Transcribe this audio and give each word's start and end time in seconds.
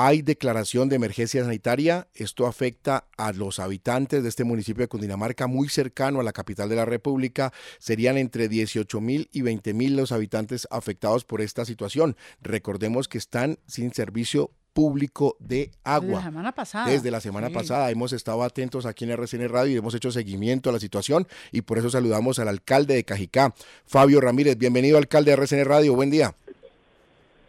Hay 0.00 0.22
declaración 0.22 0.88
de 0.88 0.94
emergencia 0.94 1.42
sanitaria. 1.42 2.06
Esto 2.14 2.46
afecta 2.46 3.08
a 3.16 3.32
los 3.32 3.58
habitantes 3.58 4.22
de 4.22 4.28
este 4.28 4.44
municipio 4.44 4.82
de 4.84 4.88
Cundinamarca, 4.88 5.48
muy 5.48 5.68
cercano 5.68 6.20
a 6.20 6.22
la 6.22 6.30
capital 6.32 6.68
de 6.68 6.76
la 6.76 6.84
República. 6.84 7.52
Serían 7.80 8.16
entre 8.16 8.48
18 8.48 9.00
mil 9.00 9.28
y 9.32 9.42
20 9.42 9.74
mil 9.74 9.96
los 9.96 10.12
habitantes 10.12 10.68
afectados 10.70 11.24
por 11.24 11.40
esta 11.40 11.64
situación. 11.64 12.16
Recordemos 12.40 13.08
que 13.08 13.18
están 13.18 13.58
sin 13.66 13.92
servicio 13.92 14.52
público 14.72 15.36
de 15.40 15.72
agua. 15.82 16.06
Desde 16.06 16.14
la 16.14 16.22
semana 16.22 16.52
pasada. 16.54 16.88
Desde 16.88 17.10
la 17.10 17.20
semana 17.20 17.48
Sí. 17.48 17.54
pasada 17.54 17.90
hemos 17.90 18.12
estado 18.12 18.44
atentos 18.44 18.86
aquí 18.86 19.04
en 19.04 19.10
RCN 19.10 19.48
Radio 19.48 19.74
y 19.74 19.78
hemos 19.78 19.96
hecho 19.96 20.12
seguimiento 20.12 20.70
a 20.70 20.72
la 20.72 20.78
situación 20.78 21.26
y 21.50 21.62
por 21.62 21.76
eso 21.76 21.90
saludamos 21.90 22.38
al 22.38 22.46
alcalde 22.46 22.94
de 22.94 23.02
Cajicá, 23.02 23.52
Fabio 23.84 24.20
Ramírez. 24.20 24.56
Bienvenido 24.58 24.96
alcalde 24.96 25.32
de 25.32 25.38
RCN 25.38 25.64
Radio. 25.64 25.96
Buen 25.96 26.10
día. 26.10 26.36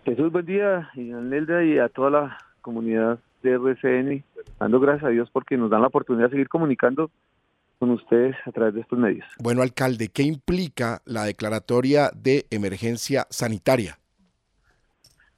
Jesús, 0.05 0.31
buen 0.31 0.45
día, 0.45 0.89
y 0.95 1.11
a 1.11 1.17
Nelda 1.17 1.63
y 1.63 1.77
a 1.77 1.89
toda 1.89 2.09
la 2.09 2.37
comunidad 2.61 3.19
de 3.43 3.51
RCN, 3.53 4.23
dando 4.59 4.79
gracias 4.79 5.05
a 5.05 5.09
Dios 5.09 5.29
porque 5.31 5.57
nos 5.57 5.69
dan 5.69 5.81
la 5.81 5.87
oportunidad 5.87 6.25
de 6.27 6.31
seguir 6.31 6.49
comunicando 6.49 7.11
con 7.79 7.91
ustedes 7.91 8.35
a 8.45 8.51
través 8.51 8.73
de 8.73 8.81
estos 8.81 8.97
medios. 8.97 9.25
Bueno, 9.39 9.61
alcalde, 9.61 10.09
¿qué 10.09 10.23
implica 10.23 11.01
la 11.05 11.23
declaratoria 11.23 12.11
de 12.15 12.45
emergencia 12.49 13.25
sanitaria? 13.29 13.97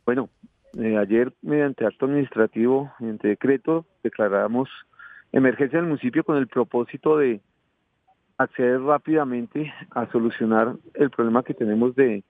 Bueno, 0.05 0.29
eh, 0.77 0.97
ayer 0.97 1.33
mediante 1.41 1.85
acto 1.85 2.05
administrativo, 2.05 2.91
mediante 2.99 3.27
decreto, 3.27 3.85
declaramos 4.03 4.69
emergencia 5.31 5.77
en 5.77 5.85
el 5.85 5.89
municipio 5.89 6.23
con 6.23 6.37
el 6.37 6.47
propósito 6.47 7.17
de 7.17 7.41
acceder 8.37 8.81
rápidamente 8.81 9.71
a 9.91 10.09
solucionar 10.11 10.75
el 10.95 11.09
problema 11.11 11.43
que 11.43 11.53
tenemos 11.53 11.95
de 11.95 12.23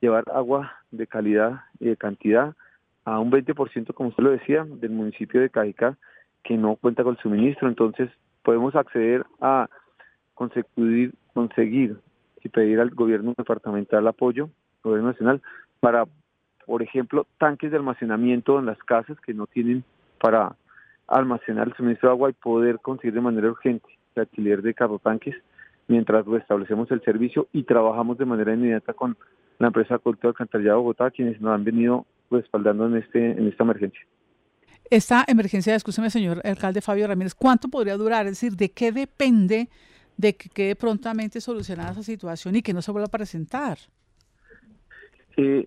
llevar 0.00 0.24
agua 0.32 0.72
de 0.90 1.06
calidad 1.06 1.60
y 1.80 1.86
de 1.86 1.96
cantidad 1.96 2.54
a 3.04 3.20
un 3.20 3.30
20%, 3.30 3.94
como 3.94 4.08
usted 4.10 4.22
lo 4.22 4.30
decía, 4.30 4.64
del 4.64 4.90
municipio 4.90 5.40
de 5.40 5.50
Cajicá, 5.50 5.96
que 6.42 6.56
no 6.56 6.76
cuenta 6.76 7.04
con 7.04 7.14
el 7.14 7.22
suministro. 7.22 7.68
Entonces, 7.68 8.10
podemos 8.42 8.74
acceder 8.74 9.24
a 9.40 9.68
conseguir, 10.34 11.14
conseguir 11.32 11.96
y 12.42 12.48
pedir 12.48 12.80
al 12.80 12.90
gobierno 12.90 13.34
departamental 13.36 14.06
apoyo, 14.06 14.50
gobierno 14.82 15.10
nacional, 15.10 15.40
para, 15.80 16.04
por 16.66 16.82
ejemplo, 16.82 17.26
tanques 17.38 17.70
de 17.70 17.76
almacenamiento 17.76 18.58
en 18.58 18.66
las 18.66 18.78
casas 18.78 19.18
que 19.20 19.34
no 19.34 19.46
tienen 19.46 19.84
para 20.20 20.56
almacenar 21.06 21.68
el 21.68 21.74
suministro 21.74 22.08
de 22.08 22.14
agua 22.14 22.30
y 22.30 22.34
poder 22.34 22.80
conseguir 22.80 23.14
de 23.14 23.20
manera 23.20 23.48
urgente 23.48 23.88
el 24.14 24.22
alquiler 24.22 24.62
de 24.62 24.74
carrotanques 24.74 25.36
mientras 25.88 26.26
restablecemos 26.26 26.90
el 26.90 27.02
servicio 27.02 27.48
y 27.52 27.62
trabajamos 27.62 28.18
de 28.18 28.24
manera 28.24 28.54
inmediata 28.54 28.92
con 28.92 29.16
la 29.58 29.68
empresa 29.68 29.98
de 29.98 30.28
Alcantarillado 30.28 30.78
de 30.78 30.82
Bogotá, 30.82 31.10
quienes 31.10 31.40
nos 31.40 31.54
han 31.54 31.64
venido 31.64 32.06
respaldando 32.30 32.86
en 32.86 32.96
este 32.96 33.30
en 33.30 33.46
esta 33.48 33.64
emergencia. 33.64 34.00
Esta 34.90 35.24
emergencia, 35.26 35.74
escúcheme, 35.74 36.10
señor 36.10 36.40
alcalde 36.44 36.80
Fabio 36.80 37.08
Ramírez, 37.08 37.34
¿cuánto 37.34 37.68
podría 37.68 37.96
durar? 37.96 38.26
Es 38.26 38.32
decir, 38.32 38.52
¿de 38.52 38.70
qué 38.70 38.92
depende 38.92 39.68
de 40.16 40.36
que 40.36 40.48
quede 40.48 40.76
prontamente 40.76 41.40
solucionada 41.40 41.90
esa 41.90 42.02
situación 42.02 42.56
y 42.56 42.62
que 42.62 42.72
no 42.72 42.82
se 42.82 42.92
vuelva 42.92 43.06
a 43.06 43.10
presentar? 43.10 43.78
Eh, 45.36 45.66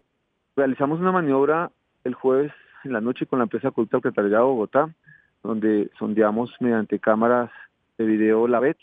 realizamos 0.55 0.99
una 0.99 1.11
maniobra 1.11 1.71
el 2.03 2.13
jueves 2.13 2.51
en 2.83 2.93
la 2.93 3.01
noche 3.01 3.25
con 3.25 3.39
la 3.39 3.43
empresa 3.43 3.69
de 3.75 3.87
Alcantarillado 3.91 4.45
de 4.45 4.51
Bogotá, 4.51 4.95
donde 5.43 5.89
sondeamos 5.99 6.51
mediante 6.59 6.99
cámaras 6.99 7.51
de 7.97 8.05
video 8.05 8.47
la 8.47 8.59
VET, 8.59 8.77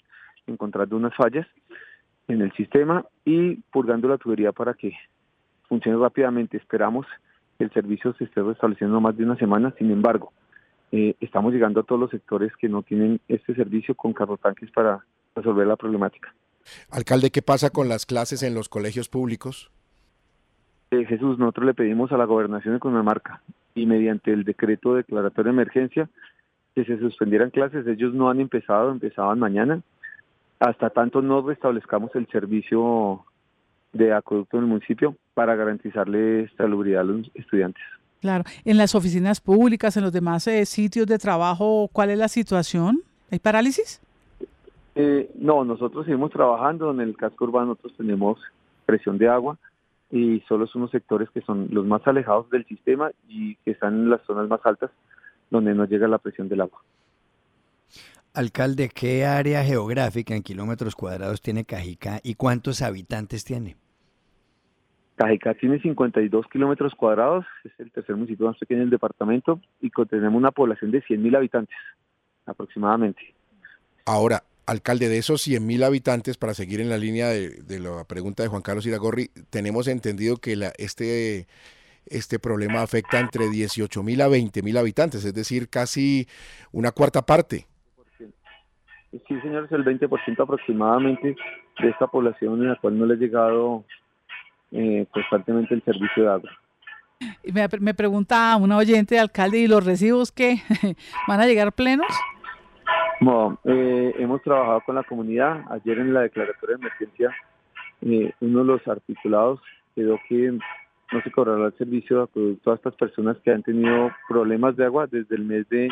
encontrando 0.46 0.96
unas 0.96 1.14
fallas 1.14 1.46
en 2.28 2.42
el 2.42 2.52
sistema 2.52 3.04
y 3.24 3.56
purgando 3.72 4.08
la 4.08 4.18
tubería 4.18 4.52
para 4.52 4.74
que 4.74 4.96
funcione 5.68 5.98
rápidamente. 5.98 6.56
Esperamos 6.56 7.06
que 7.58 7.64
el 7.64 7.72
servicio 7.72 8.14
se 8.14 8.24
esté 8.24 8.42
restableciendo 8.42 9.00
más 9.00 9.16
de 9.16 9.24
una 9.24 9.36
semana, 9.36 9.74
sin 9.78 9.90
embargo, 9.90 10.32
eh, 10.92 11.14
estamos 11.20 11.52
llegando 11.52 11.80
a 11.80 11.82
todos 11.82 12.00
los 12.00 12.10
sectores 12.10 12.52
que 12.56 12.68
no 12.68 12.82
tienen 12.82 13.20
este 13.28 13.54
servicio 13.54 13.94
con 13.94 14.12
carrotanques 14.12 14.70
para 14.70 15.04
resolver 15.34 15.66
la 15.66 15.76
problemática. 15.76 16.32
Alcalde, 16.90 17.30
¿qué 17.30 17.42
pasa 17.42 17.70
con 17.70 17.88
las 17.88 18.06
clases 18.06 18.42
en 18.42 18.54
los 18.54 18.68
colegios 18.68 19.08
públicos? 19.08 19.70
Eh, 20.90 21.04
Jesús, 21.04 21.38
nosotros 21.38 21.66
le 21.66 21.74
pedimos 21.74 22.12
a 22.12 22.16
la 22.16 22.24
gobernación 22.24 22.74
de 22.74 22.80
Cundinamarca 22.80 23.42
y 23.74 23.86
mediante 23.86 24.32
el 24.32 24.44
decreto 24.44 24.94
declaratorio 24.94 25.52
de 25.52 25.56
emergencia 25.56 26.08
que 26.74 26.84
se 26.84 26.98
suspendieran 26.98 27.50
clases. 27.50 27.86
Ellos 27.86 28.14
no 28.14 28.30
han 28.30 28.40
empezado, 28.40 28.90
empezaban 28.90 29.38
mañana. 29.38 29.80
Hasta 30.58 30.90
tanto 30.90 31.20
no 31.22 31.42
restablezcamos 31.46 32.14
el 32.14 32.26
servicio 32.28 33.24
de 33.92 34.12
acueducto 34.12 34.56
en 34.56 34.64
el 34.64 34.68
municipio 34.68 35.16
para 35.34 35.54
garantizarle 35.54 36.48
salubridad 36.56 37.02
a 37.02 37.04
los 37.04 37.30
estudiantes. 37.34 37.82
Claro, 38.20 38.44
en 38.64 38.78
las 38.78 38.94
oficinas 38.94 39.40
públicas, 39.40 39.96
en 39.96 40.02
los 40.02 40.12
demás 40.12 40.46
eh, 40.46 40.64
sitios 40.66 41.06
de 41.06 41.18
trabajo, 41.18 41.88
¿cuál 41.92 42.10
es 42.10 42.18
la 42.18 42.28
situación? 42.28 43.02
¿Hay 43.30 43.38
parálisis? 43.38 44.00
Eh, 44.94 45.30
no, 45.34 45.64
nosotros 45.64 46.06
seguimos 46.06 46.32
trabajando. 46.32 46.90
En 46.90 47.00
el 47.00 47.16
casco 47.16 47.44
urbano 47.44 47.66
nosotros 47.66 47.94
tenemos 47.98 48.38
presión 48.86 49.18
de 49.18 49.28
agua 49.28 49.58
y 50.10 50.40
solo 50.48 50.66
son 50.66 50.82
los 50.82 50.90
sectores 50.90 51.28
que 51.30 51.42
son 51.42 51.68
los 51.70 51.84
más 51.84 52.06
alejados 52.06 52.48
del 52.50 52.64
sistema 52.64 53.10
y 53.28 53.56
que 53.56 53.72
están 53.72 53.94
en 53.94 54.10
las 54.10 54.22
zonas 54.22 54.48
más 54.48 54.60
altas 54.64 54.90
donde 55.50 55.74
no 55.74 55.84
llega 55.84 56.08
la 56.08 56.18
presión 56.18 56.48
del 56.48 56.62
agua. 56.62 56.80
Alcalde, 58.36 58.90
¿qué 58.90 59.24
área 59.24 59.64
geográfica 59.64 60.36
en 60.36 60.42
kilómetros 60.42 60.94
cuadrados 60.94 61.40
tiene 61.40 61.64
Cajicá 61.64 62.20
y 62.22 62.34
cuántos 62.34 62.82
habitantes 62.82 63.46
tiene? 63.46 63.76
Cajicá 65.14 65.54
tiene 65.54 65.80
52 65.80 66.44
kilómetros 66.52 66.94
cuadrados, 66.94 67.46
es 67.64 67.72
el 67.78 67.90
tercer 67.90 68.14
municipio 68.14 68.46
más 68.46 68.58
pequeño 68.58 68.80
del 68.80 68.90
departamento 68.90 69.58
y 69.80 69.90
tenemos 70.10 70.36
una 70.36 70.50
población 70.50 70.90
de 70.90 71.00
100 71.00 71.22
mil 71.22 71.34
habitantes 71.34 71.74
aproximadamente. 72.44 73.22
Ahora, 74.04 74.42
alcalde, 74.66 75.08
de 75.08 75.16
esos 75.16 75.40
100 75.40 75.66
mil 75.66 75.82
habitantes, 75.82 76.36
para 76.36 76.52
seguir 76.52 76.82
en 76.82 76.90
la 76.90 76.98
línea 76.98 77.28
de, 77.28 77.62
de 77.62 77.80
la 77.80 78.04
pregunta 78.04 78.42
de 78.42 78.50
Juan 78.50 78.60
Carlos 78.60 78.84
Iragorri, 78.84 79.30
tenemos 79.48 79.88
entendido 79.88 80.36
que 80.36 80.56
la, 80.56 80.74
este, 80.76 81.46
este 82.04 82.38
problema 82.38 82.82
afecta 82.82 83.18
entre 83.18 83.48
18 83.48 84.02
mil 84.02 84.20
a 84.20 84.28
20 84.28 84.60
mil 84.60 84.76
habitantes, 84.76 85.24
es 85.24 85.32
decir, 85.32 85.70
casi 85.70 86.28
una 86.70 86.92
cuarta 86.92 87.24
parte. 87.24 87.66
Sí, 89.10 89.40
señor, 89.40 89.64
es 89.64 89.72
el 89.72 89.84
20% 89.84 90.42
aproximadamente 90.42 91.36
de 91.80 91.88
esta 91.88 92.06
población 92.06 92.60
en 92.62 92.68
la 92.68 92.76
cual 92.76 92.98
no 92.98 93.06
le 93.06 93.14
ha 93.14 93.16
llegado 93.16 93.84
eh, 94.72 95.06
constantemente 95.10 95.74
el 95.74 95.82
servicio 95.84 96.24
de 96.24 96.28
agua. 96.28 96.50
Y 97.42 97.52
Me, 97.52 97.66
me 97.80 97.94
pregunta 97.94 98.56
una 98.56 98.76
oyente, 98.76 99.18
alcalde, 99.18 99.58
¿y 99.58 99.68
los 99.68 99.84
recibos 99.84 100.32
qué? 100.32 100.56
¿Van 101.28 101.40
a 101.40 101.46
llegar 101.46 101.72
plenos? 101.72 102.06
Bueno, 103.20 103.58
eh, 103.64 104.14
hemos 104.18 104.42
trabajado 104.42 104.82
con 104.82 104.94
la 104.96 105.02
comunidad. 105.04 105.64
Ayer 105.70 105.98
en 105.98 106.12
la 106.12 106.22
declaratoria 106.22 106.76
de 106.76 106.82
emergencia, 106.82 107.34
eh, 108.02 108.32
uno 108.40 108.58
de 108.58 108.64
los 108.64 108.86
articulados 108.88 109.60
quedó 109.94 110.18
que 110.28 110.52
no 111.12 111.22
se 111.22 111.30
cobrará 111.30 111.66
el 111.66 111.78
servicio 111.78 112.18
de 112.18 112.22
acueducto 112.24 112.72
a 112.72 112.74
estas 112.74 112.94
personas 112.96 113.38
que 113.38 113.52
han 113.52 113.62
tenido 113.62 114.10
problemas 114.28 114.76
de 114.76 114.84
agua 114.84 115.06
desde 115.06 115.36
el 115.36 115.44
mes 115.44 115.66
de 115.70 115.88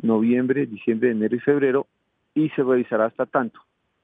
noviembre, 0.00 0.66
diciembre, 0.66 1.10
enero 1.10 1.36
y 1.36 1.40
febrero 1.40 1.86
y 2.34 2.48
se 2.50 2.62
revisará 2.62 3.06
hasta 3.06 3.26
tanto 3.26 3.60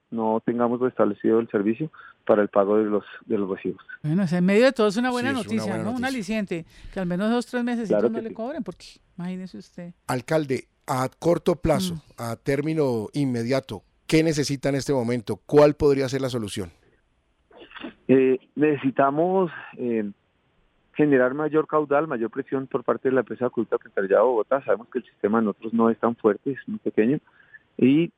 no 0.08 0.40
tengamos 0.46 0.80
restablecido 0.80 1.40
el 1.40 1.48
servicio 1.50 1.90
para 2.24 2.40
el 2.40 2.48
pago 2.48 2.78
de 2.78 2.84
los 2.84 3.04
de 3.26 3.38
los 3.38 3.50
recibos. 3.50 3.82
Bueno, 4.04 4.24
en 4.30 4.44
medio 4.44 4.64
de 4.66 4.72
todo 4.72 4.86
es 4.86 4.96
una 4.96 5.10
buena 5.10 5.30
Sí, 5.30 5.34
es 5.34 5.40
una 5.40 5.44
noticia, 5.44 5.72
buena 5.72 5.82
¿no? 5.84 5.90
Un 5.90 5.94
noticia. 5.96 6.08
aliciente, 6.08 6.64
que 6.94 7.00
al 7.00 7.06
menos 7.06 7.28
dos, 7.30 7.44
tres 7.46 7.64
meses 7.64 7.88
Claro 7.88 8.08
no 8.08 8.20
le 8.20 8.28
sí. 8.28 8.34
cobren, 8.34 8.62
porque 8.62 8.86
imagínese 9.18 9.58
usted. 9.58 9.94
Alcalde, 10.06 10.68
a 10.86 11.08
corto 11.18 11.56
plazo, 11.56 11.94
Mm. 11.94 11.98
a 12.18 12.36
término 12.36 13.08
inmediato, 13.14 13.82
¿qué 14.06 14.22
necesita 14.22 14.68
en 14.68 14.76
este 14.76 14.92
momento? 14.92 15.40
¿Cuál 15.44 15.74
podría 15.74 16.08
ser 16.08 16.20
la 16.20 16.28
solución? 16.30 16.70
Eh, 18.08 18.38
necesitamos 18.54 19.50
eh, 19.76 20.08
generar 20.94 21.34
mayor 21.34 21.66
caudal, 21.66 22.06
mayor 22.06 22.30
presión 22.30 22.68
por 22.68 22.84
parte 22.84 23.08
de 23.08 23.14
la 23.14 23.20
empresa 23.20 23.44
de 23.44 23.48
acueducto 23.48 23.74
alcantarillado 23.76 24.22
de 24.22 24.28
Bogotá. 24.30 24.64
Sabemos 24.64 24.88
que 24.88 25.00
el 25.00 25.04
sistema 25.04 25.40
de 25.40 25.46
nosotros 25.46 25.74
no 25.74 25.90
es 25.90 25.98
tan 25.98 26.14
fuerte, 26.16 26.52
es 26.52 26.58
muy 26.68 26.78
pequeño. 26.78 27.18
Y 27.76 28.12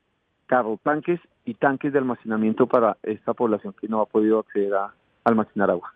carro 0.49 0.79
tanques 0.83 1.19
y 1.45 1.53
tanques 1.53 1.93
de 1.93 1.99
almacenamiento 1.99 2.65
para 2.67 2.97
esta 3.03 3.33
población 3.33 3.73
que 3.79 3.87
no 3.87 4.01
ha 4.01 4.05
podido 4.07 4.39
acceder 4.39 4.73
a 4.73 4.93
almacenar 5.23 5.69
agua. 5.69 5.93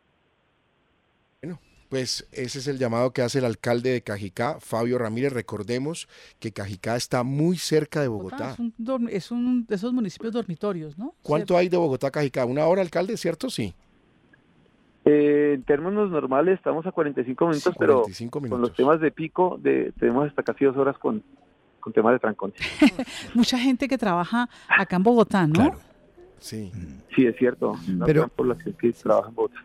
Pues 1.89 2.27
ese 2.31 2.57
es 2.57 2.67
el 2.67 2.79
llamado 2.79 3.11
que 3.13 3.21
hace 3.21 3.37
el 3.37 3.45
alcalde 3.45 3.91
de 3.91 4.01
Cajicá, 4.01 4.57
Fabio 4.59 4.97
Ramírez. 4.97 5.31
Recordemos 5.31 6.07
que 6.39 6.51
Cajicá 6.51 6.95
está 6.95 7.21
muy 7.21 7.55
cerca 7.55 8.01
de 8.01 8.07
Bogotá. 8.07 8.53
Es 8.53 8.59
un, 8.59 8.73
dorm- 8.79 9.09
es 9.11 9.29
un 9.29 9.67
de 9.67 9.75
esos 9.75 9.93
municipios 9.93 10.33
dormitorios, 10.33 10.97
¿no? 10.97 11.13
¿Cuánto 11.21 11.55
hay 11.55 11.69
de 11.69 11.77
Bogotá 11.77 12.07
a 12.07 12.11
Cajicá? 12.11 12.45
¿Una 12.45 12.65
hora, 12.65 12.81
alcalde? 12.81 13.15
¿Cierto? 13.15 13.47
Sí. 13.51 13.75
Eh, 15.05 15.51
en 15.53 15.63
términos 15.65 16.09
normales 16.09 16.55
estamos 16.57 16.83
a 16.87 16.91
45 16.91 17.45
minutos, 17.47 17.75
pero 17.77 18.01
45 18.01 18.41
con 18.49 18.59
los 18.61 18.73
temas 18.73 18.99
de 18.99 19.11
pico 19.11 19.59
de, 19.61 19.93
tenemos 19.99 20.27
hasta 20.29 20.41
casi 20.41 20.65
dos 20.65 20.75
horas 20.77 20.97
con, 20.97 21.21
con 21.83 21.91
temas 21.93 22.13
de 22.13 22.19
trancones. 22.19 22.57
Mucha 23.33 23.57
gente 23.59 23.87
que 23.87 23.97
trabaja 23.97 24.49
acá 24.69 24.95
en 24.95 25.03
Bogotá, 25.03 25.45
¿no? 25.45 25.53
Claro. 25.53 25.79
Sí. 26.39 26.71
Sí, 27.15 27.25
es 27.25 27.35
cierto. 27.37 27.75
Una 27.87 28.05
Pero- 28.05 28.21
gran 28.21 28.29
población 28.29 28.75
que 28.79 28.91
trabaja 28.93 29.29
en 29.29 29.35
Bogotá. 29.35 29.55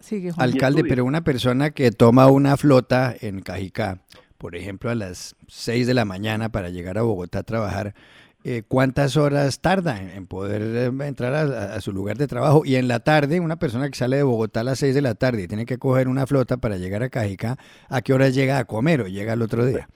Sigue, 0.00 0.32
Juan. 0.32 0.48
Alcalde, 0.48 0.82
pero 0.84 1.04
una 1.04 1.22
persona 1.22 1.72
que 1.72 1.90
toma 1.90 2.26
una 2.28 2.56
flota 2.56 3.14
en 3.20 3.40
Cajicá, 3.42 3.98
por 4.38 4.56
ejemplo, 4.56 4.88
a 4.88 4.94
las 4.94 5.36
6 5.48 5.86
de 5.86 5.92
la 5.92 6.06
mañana 6.06 6.48
para 6.48 6.70
llegar 6.70 6.96
a 6.96 7.02
Bogotá 7.02 7.40
a 7.40 7.42
trabajar, 7.42 7.94
eh, 8.42 8.62
¿cuántas 8.66 9.18
horas 9.18 9.60
tarda 9.60 10.00
en, 10.00 10.26
poder 10.26 10.62
eh, 10.62 11.06
entrar 11.06 11.34
a, 11.34 11.74
a 11.74 11.80
su 11.82 11.92
lugar 11.92 12.16
de 12.16 12.26
trabajo? 12.26 12.62
Y 12.64 12.76
en 12.76 12.88
la 12.88 13.00
tarde, 13.00 13.40
una 13.40 13.58
persona 13.58 13.90
que 13.90 13.98
sale 13.98 14.16
de 14.16 14.22
Bogotá 14.22 14.60
a 14.60 14.64
las 14.64 14.78
6 14.78 14.94
de 14.94 15.02
la 15.02 15.14
tarde 15.14 15.42
y 15.42 15.48
tiene 15.48 15.66
que 15.66 15.76
coger 15.76 16.08
una 16.08 16.26
flota 16.26 16.56
para 16.56 16.78
llegar 16.78 17.02
a 17.02 17.10
Cajicá, 17.10 17.58
¿a 17.90 18.00
qué 18.00 18.14
hora 18.14 18.30
llega 18.30 18.58
a 18.58 18.64
comer 18.64 19.02
o 19.02 19.06
llega 19.06 19.34
al 19.34 19.42
otro 19.42 19.66
día? 19.66 19.86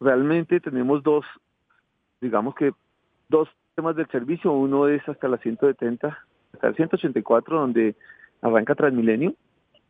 Realmente 0.00 0.60
tenemos 0.60 1.02
dos, 1.02 1.24
digamos 2.20 2.54
que 2.54 2.72
dos 3.28 3.48
temas 3.74 3.96
del 3.96 4.08
servicio. 4.08 4.52
Uno 4.52 4.88
es 4.88 5.06
hasta 5.08 5.28
la 5.28 5.38
170, 5.38 6.18
hasta 6.52 6.66
el 6.68 6.76
184, 6.76 7.58
donde 7.60 7.96
arranca 8.42 8.74
Transmilenio. 8.74 9.34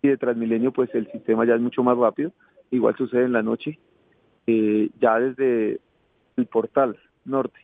Y 0.02 0.08
de 0.08 0.16
Transmilenio, 0.16 0.72
pues 0.72 0.94
el 0.94 1.10
sistema 1.10 1.44
ya 1.44 1.54
es 1.54 1.60
mucho 1.60 1.82
más 1.82 1.96
rápido. 1.98 2.32
Igual 2.70 2.96
sucede 2.96 3.24
en 3.24 3.32
la 3.32 3.42
noche. 3.42 3.78
Eh, 4.46 4.88
ya 5.00 5.18
desde 5.18 5.80
el 6.36 6.46
portal 6.46 6.98
norte 7.24 7.58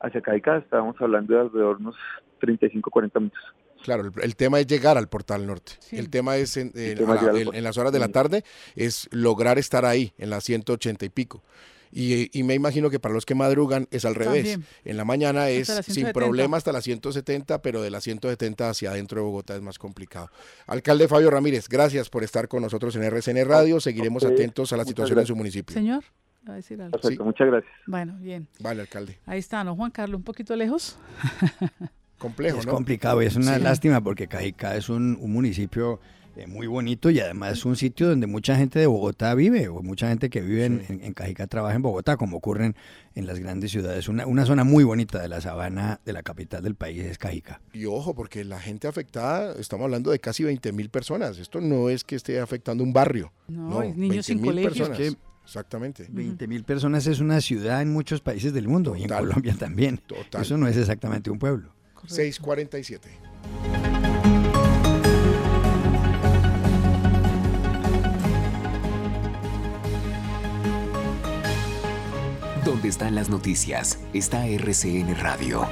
hacia 0.00 0.20
Caica, 0.20 0.58
estábamos 0.58 0.94
hablando 1.00 1.34
de 1.34 1.40
alrededor 1.40 1.76
de 1.78 1.82
unos 1.82 1.96
35, 2.40 2.90
40 2.90 3.18
minutos. 3.20 3.40
Claro, 3.82 4.02
el, 4.02 4.12
el 4.22 4.36
tema 4.36 4.60
es 4.60 4.66
llegar 4.66 4.98
al 4.98 5.08
portal 5.08 5.46
norte. 5.46 5.72
Sí. 5.80 5.96
El 5.96 6.10
tema 6.10 6.36
es 6.36 6.56
en, 6.56 6.72
tema 6.72 7.14
la- 7.16 7.60
las 7.60 7.78
horas 7.78 7.92
de 7.92 7.98
la 7.98 8.08
tarde, 8.08 8.44
es 8.76 9.08
lograr 9.12 9.58
estar 9.58 9.84
ahí, 9.84 10.12
en 10.18 10.30
las 10.30 10.44
180 10.44 11.04
y 11.04 11.08
pico. 11.08 11.42
Y, 11.90 12.36
y 12.38 12.42
me 12.42 12.54
imagino 12.54 12.90
que 12.90 12.98
para 13.00 13.14
los 13.14 13.24
que 13.26 13.34
madrugan 13.34 13.88
es 13.90 14.04
al 14.04 14.14
revés. 14.14 14.50
También. 14.52 14.64
En 14.84 14.96
la 14.96 15.04
mañana 15.04 15.48
es 15.48 15.68
sin 15.68 15.82
170. 15.82 16.12
problema 16.12 16.56
hasta 16.56 16.72
las 16.72 16.84
170, 16.84 17.62
pero 17.62 17.82
de 17.82 17.90
las 17.90 18.04
170 18.04 18.70
hacia 18.70 18.90
adentro 18.90 19.20
de 19.20 19.24
Bogotá 19.26 19.54
es 19.56 19.62
más 19.62 19.78
complicado. 19.78 20.30
Alcalde 20.66 21.08
Fabio 21.08 21.30
Ramírez, 21.30 21.68
gracias 21.68 22.08
por 22.10 22.24
estar 22.24 22.48
con 22.48 22.62
nosotros 22.62 22.94
en 22.96 23.02
RCN 23.04 23.44
Radio. 23.46 23.80
Seguiremos 23.80 24.24
atentos 24.24 24.72
a 24.72 24.76
la 24.76 24.82
muchas 24.82 24.88
situación 24.90 25.18
en 25.20 25.26
su 25.26 25.36
municipio. 25.36 25.74
Señor, 25.74 26.04
va 26.48 26.52
a 26.54 26.56
decir 26.56 26.80
algo. 26.80 26.92
Perfecto, 26.92 27.22
Sí. 27.22 27.26
muchas 27.26 27.46
gracias. 27.48 27.72
Bueno, 27.86 28.16
bien. 28.20 28.48
Vale, 28.60 28.82
alcalde. 28.82 29.18
Ahí 29.26 29.38
está, 29.38 29.64
¿no, 29.64 29.74
Juan 29.76 29.90
Carlos? 29.90 30.18
Un 30.18 30.24
poquito 30.24 30.54
lejos. 30.56 30.98
Complejo, 32.18 32.58
es 32.58 32.66
¿no? 32.66 32.72
complicado 32.72 33.22
y 33.22 33.26
es 33.26 33.36
una 33.36 33.56
Sí. 33.56 33.62
lástima 33.62 34.00
porque 34.00 34.26
Cajicá 34.26 34.76
es 34.76 34.88
un, 34.88 35.16
un 35.20 35.32
municipio 35.32 36.00
eh, 36.38 36.46
muy 36.46 36.66
bonito 36.66 37.10
y 37.10 37.20
además 37.20 37.52
es 37.58 37.64
un 37.64 37.76
sitio 37.76 38.08
donde 38.08 38.26
mucha 38.26 38.56
gente 38.56 38.78
de 38.78 38.86
Bogotá 38.86 39.34
vive 39.34 39.68
o 39.68 39.82
mucha 39.82 40.08
gente 40.08 40.30
que 40.30 40.40
vive 40.40 40.64
en, 40.66 40.84
en- 40.88 41.04
en 41.04 41.12
Cajicá 41.12 41.46
trabaja 41.46 41.74
en 41.76 41.82
Bogotá, 41.82 42.16
como 42.16 42.36
ocurren 42.38 42.74
en 43.14 43.26
las 43.26 43.38
grandes 43.38 43.70
ciudades. 43.70 44.08
Una, 44.08 44.26
una 44.26 44.46
zona 44.46 44.64
muy 44.64 44.84
bonita 44.84 45.20
de 45.20 45.28
la 45.28 45.40
sabana 45.40 46.00
de 46.04 46.12
la 46.12 46.22
capital 46.22 46.62
del 46.62 46.74
país 46.74 47.02
es 47.02 47.18
Cajicá. 47.18 47.60
Y 47.72 47.84
ojo, 47.86 48.14
porque 48.14 48.44
la 48.44 48.60
gente 48.60 48.86
afectada, 48.88 49.52
estamos 49.58 49.84
hablando 49.84 50.10
de 50.10 50.18
casi 50.20 50.44
20 50.44 50.72
mil 50.72 50.88
personas. 50.90 51.38
Esto 51.38 51.60
no 51.60 51.88
es 51.90 52.04
que 52.04 52.16
esté 52.16 52.40
afectando 52.40 52.84
un 52.84 52.92
barrio. 52.92 53.32
No, 53.48 53.82
y 53.84 53.92
niños 53.92 54.26
sin 54.26 54.38
20.000 54.40 54.44
colegios. 54.44 54.88
personas. 54.88 54.98
Que- 54.98 55.28
Exactamente. 55.44 56.06
20 56.10 56.46
mil 56.46 56.62
personas 56.62 57.06
es 57.06 57.20
una 57.20 57.40
ciudad 57.40 57.80
en 57.80 57.90
muchos 57.90 58.20
países 58.20 58.52
del 58.52 58.68
mundo 58.68 58.94
y 58.96 59.04
en. 59.04 59.08
Colombia 59.08 59.56
también. 59.58 59.96
Total. 60.06 60.42
Eso 60.42 60.58
no 60.58 60.68
es 60.68 60.76
exactamente 60.76 61.30
un 61.30 61.38
pueblo. 61.38 61.72
647. 62.06 63.08
Donde 72.78 72.90
están 72.90 73.16
las 73.16 73.28
noticias, 73.28 73.98
está 74.12 74.46
RCN 74.46 75.16
Radio. 75.16 75.66